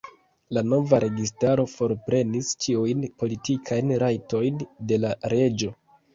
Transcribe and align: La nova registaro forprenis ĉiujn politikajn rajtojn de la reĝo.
La 0.57 0.61
nova 0.69 0.99
registaro 1.03 1.65
forprenis 1.73 2.49
ĉiujn 2.65 3.05
politikajn 3.25 3.93
rajtojn 4.07 4.61
de 4.95 5.01
la 5.05 5.15
reĝo. 5.37 5.73